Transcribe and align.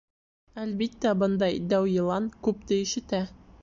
Әлбиттә, 0.63 1.13
бындай 1.25 1.61
дәү 1.75 1.93
йылан 1.95 2.35
күпте 2.49 2.85
ишетә. 2.89 3.27